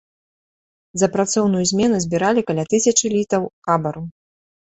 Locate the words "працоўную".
1.15-1.61